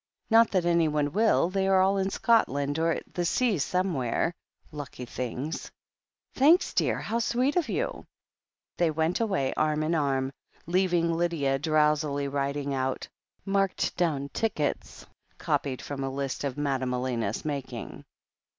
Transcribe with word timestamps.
Not 0.31 0.49
that 0.49 0.65
anyone 0.65 1.11
will— 1.11 1.51
^they 1.51 1.69
are 1.69 1.79
all 1.79 1.99
in 1.99 2.09
Scot 2.09 2.49
land 2.49 2.79
or 2.79 2.89
at 2.89 3.13
the 3.13 3.23
sea 3.23 3.59
somewhere— 3.59 4.33
^lucky 4.73 5.07
things 5.07 5.65
1" 6.33 6.39
"Thanks, 6.39 6.73
dear— 6.73 6.99
how 7.01 7.19
sweet 7.19 7.55
of 7.55 7.69
you!" 7.69 8.07
They 8.77 8.89
went 8.89 9.19
away 9.19 9.53
arm 9.55 9.83
in 9.83 9.93
arm, 9.93 10.31
leaving 10.65 11.13
Lydia 11.13 11.59
drowsily 11.59 12.27
writing 12.27 12.73
out 12.73 13.07
"Marked 13.45 13.95
down" 13.95 14.29
tickets, 14.29 15.05
copied 15.37 15.83
from 15.83 16.03
a 16.03 16.09
list 16.09 16.43
of 16.43 16.57
Madame 16.57 16.95
Elena's 16.95 17.45
making. 17.45 18.03